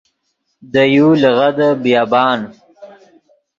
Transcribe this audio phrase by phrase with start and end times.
[0.71, 2.39] دے یو لیغدے بیابان